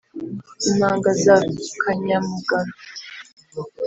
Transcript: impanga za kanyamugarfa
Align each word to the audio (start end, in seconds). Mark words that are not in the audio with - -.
impanga 0.69 1.09
za 1.23 1.35
kanyamugarfa 1.81 2.57